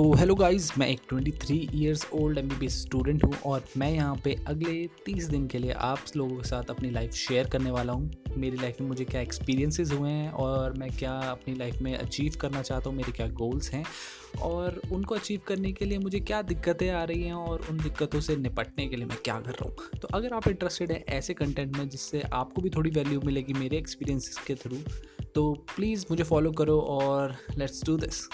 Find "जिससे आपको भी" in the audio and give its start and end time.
21.88-22.70